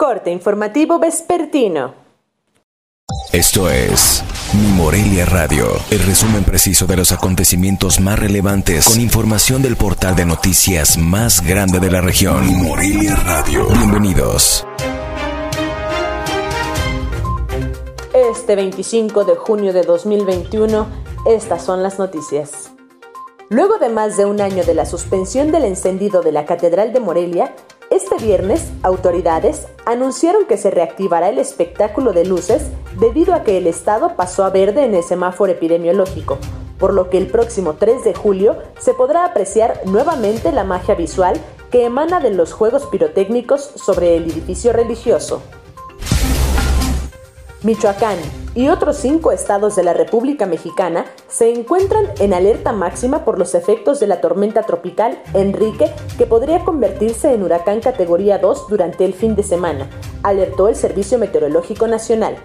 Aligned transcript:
Corte 0.00 0.30
informativo 0.30 0.98
vespertino. 0.98 1.92
Esto 3.34 3.68
es 3.68 4.24
Mi 4.54 4.68
Morelia 4.68 5.26
Radio, 5.26 5.66
el 5.90 5.98
resumen 5.98 6.42
preciso 6.42 6.86
de 6.86 6.96
los 6.96 7.12
acontecimientos 7.12 8.00
más 8.00 8.18
relevantes 8.18 8.86
con 8.88 8.98
información 8.98 9.60
del 9.60 9.76
portal 9.76 10.16
de 10.16 10.24
noticias 10.24 10.96
más 10.96 11.46
grande 11.46 11.80
de 11.80 11.90
la 11.90 12.00
región. 12.00 12.46
Mi 12.46 12.54
Morelia 12.54 13.14
Radio. 13.14 13.68
Bienvenidos. 13.68 14.66
Este 18.14 18.56
25 18.56 19.24
de 19.24 19.36
junio 19.36 19.74
de 19.74 19.82
2021, 19.82 20.86
estas 21.26 21.62
son 21.62 21.82
las 21.82 21.98
noticias. 21.98 22.70
Luego 23.50 23.76
de 23.76 23.90
más 23.90 24.16
de 24.16 24.24
un 24.24 24.40
año 24.40 24.64
de 24.64 24.72
la 24.72 24.86
suspensión 24.86 25.52
del 25.52 25.64
encendido 25.64 26.22
de 26.22 26.32
la 26.32 26.46
Catedral 26.46 26.94
de 26.94 27.00
Morelia, 27.00 27.54
este 27.90 28.24
viernes, 28.24 28.70
autoridades 28.84 29.66
anunciaron 29.84 30.46
que 30.46 30.56
se 30.56 30.70
reactivará 30.70 31.28
el 31.28 31.38
espectáculo 31.38 32.12
de 32.12 32.24
luces 32.24 32.68
debido 33.00 33.34
a 33.34 33.42
que 33.42 33.58
el 33.58 33.66
estado 33.66 34.14
pasó 34.14 34.44
a 34.44 34.50
verde 34.50 34.84
en 34.84 34.94
el 34.94 35.02
semáforo 35.02 35.50
epidemiológico, 35.50 36.38
por 36.78 36.94
lo 36.94 37.10
que 37.10 37.18
el 37.18 37.26
próximo 37.26 37.74
3 37.74 38.04
de 38.04 38.14
julio 38.14 38.56
se 38.78 38.94
podrá 38.94 39.24
apreciar 39.24 39.80
nuevamente 39.86 40.52
la 40.52 40.62
magia 40.62 40.94
visual 40.94 41.36
que 41.72 41.84
emana 41.84 42.20
de 42.20 42.30
los 42.30 42.52
juegos 42.52 42.86
pirotécnicos 42.86 43.60
sobre 43.60 44.16
el 44.16 44.30
edificio 44.30 44.72
religioso. 44.72 45.42
Michoacán 47.62 48.16
y 48.54 48.68
otros 48.68 48.96
cinco 48.96 49.32
estados 49.32 49.76
de 49.76 49.82
la 49.82 49.92
República 49.92 50.46
Mexicana 50.46 51.04
se 51.28 51.52
encuentran 51.52 52.06
en 52.18 52.32
alerta 52.32 52.72
máxima 52.72 53.22
por 53.22 53.38
los 53.38 53.54
efectos 53.54 54.00
de 54.00 54.06
la 54.06 54.22
tormenta 54.22 54.62
tropical 54.62 55.22
Enrique 55.34 55.90
que 56.16 56.24
podría 56.24 56.64
convertirse 56.64 57.34
en 57.34 57.42
huracán 57.42 57.80
categoría 57.80 58.38
2 58.38 58.68
durante 58.68 59.04
el 59.04 59.12
fin 59.12 59.36
de 59.36 59.42
semana, 59.42 59.90
alertó 60.22 60.68
el 60.68 60.74
Servicio 60.74 61.18
Meteorológico 61.18 61.86
Nacional. 61.86 62.36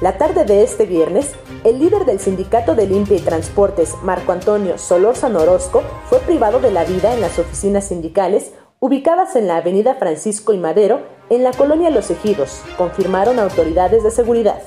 La 0.00 0.16
tarde 0.16 0.46
de 0.46 0.62
este 0.62 0.86
viernes, 0.86 1.32
el 1.62 1.78
líder 1.78 2.06
del 2.06 2.18
Sindicato 2.18 2.74
de 2.74 2.86
Limpia 2.86 3.18
y 3.18 3.20
Transportes, 3.20 3.94
Marco 4.02 4.32
Antonio 4.32 4.78
Solórzano 4.78 5.42
Orozco, 5.42 5.82
fue 6.08 6.18
privado 6.20 6.60
de 6.60 6.72
la 6.72 6.84
vida 6.84 7.12
en 7.12 7.20
las 7.20 7.38
oficinas 7.38 7.88
sindicales 7.88 8.52
ubicadas 8.82 9.36
en 9.36 9.46
la 9.46 9.58
avenida 9.58 9.94
Francisco 9.94 10.52
y 10.52 10.58
Madero, 10.58 11.02
en 11.34 11.42
la 11.42 11.52
colonia 11.52 11.88
Los 11.88 12.10
Ejidos, 12.10 12.60
confirmaron 12.76 13.38
autoridades 13.38 14.02
de 14.02 14.10
seguridad. 14.10 14.60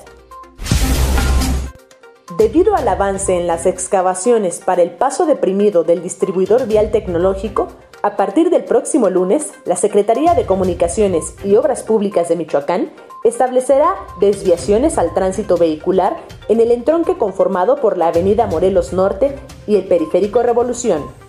Debido 2.36 2.74
al 2.74 2.88
avance 2.88 3.38
en 3.38 3.46
las 3.46 3.66
excavaciones 3.66 4.60
para 4.64 4.82
el 4.82 4.90
paso 4.90 5.26
deprimido 5.26 5.84
del 5.84 6.02
distribuidor 6.02 6.66
vial 6.66 6.90
tecnológico, 6.90 7.68
a 8.02 8.16
partir 8.16 8.50
del 8.50 8.64
próximo 8.64 9.08
lunes, 9.10 9.52
la 9.64 9.76
Secretaría 9.76 10.34
de 10.34 10.44
Comunicaciones 10.44 11.36
y 11.44 11.54
Obras 11.54 11.84
Públicas 11.84 12.28
de 12.28 12.34
Michoacán 12.34 12.90
establecerá 13.22 13.94
desviaciones 14.18 14.98
al 14.98 15.14
tránsito 15.14 15.56
vehicular 15.56 16.16
en 16.48 16.58
el 16.60 16.72
entronque 16.72 17.16
conformado 17.16 17.76
por 17.76 17.96
la 17.96 18.08
Avenida 18.08 18.48
Morelos 18.48 18.92
Norte 18.92 19.36
y 19.68 19.76
el 19.76 19.84
Periférico 19.84 20.42
Revolución. 20.42 21.25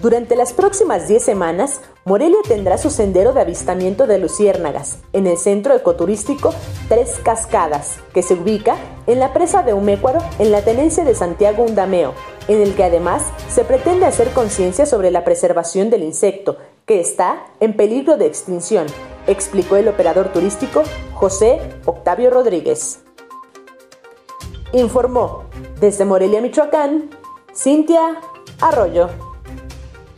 Durante 0.00 0.34
las 0.34 0.54
próximas 0.54 1.08
10 1.08 1.22
semanas, 1.22 1.82
Morelia 2.06 2.38
tendrá 2.48 2.78
su 2.78 2.88
sendero 2.88 3.34
de 3.34 3.42
avistamiento 3.42 4.06
de 4.06 4.16
luciérnagas 4.16 4.98
en 5.12 5.26
el 5.26 5.36
centro 5.36 5.74
ecoturístico 5.74 6.54
Tres 6.88 7.20
Cascadas, 7.22 7.98
que 8.14 8.22
se 8.22 8.32
ubica 8.32 8.76
en 9.06 9.20
la 9.20 9.34
presa 9.34 9.62
de 9.62 9.74
Humécuaro 9.74 10.20
en 10.38 10.52
la 10.52 10.62
tenencia 10.62 11.04
de 11.04 11.14
Santiago 11.14 11.64
Undameo, 11.64 12.14
en 12.48 12.62
el 12.62 12.74
que 12.74 12.84
además 12.84 13.24
se 13.50 13.62
pretende 13.62 14.06
hacer 14.06 14.30
conciencia 14.30 14.86
sobre 14.86 15.10
la 15.10 15.22
preservación 15.22 15.90
del 15.90 16.02
insecto, 16.02 16.56
que 16.86 16.98
está 16.98 17.44
en 17.60 17.76
peligro 17.76 18.16
de 18.16 18.24
extinción, 18.24 18.86
explicó 19.26 19.76
el 19.76 19.88
operador 19.88 20.32
turístico 20.32 20.82
José 21.12 21.60
Octavio 21.84 22.30
Rodríguez. 22.30 23.00
Informó 24.72 25.44
desde 25.78 26.06
Morelia, 26.06 26.40
Michoacán, 26.40 27.10
Cintia 27.54 28.18
Arroyo. 28.62 29.29